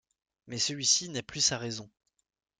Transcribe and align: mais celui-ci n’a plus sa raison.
mais 0.47 0.57
celui-ci 0.57 1.09
n’a 1.09 1.21
plus 1.21 1.41
sa 1.41 1.59
raison. 1.59 1.87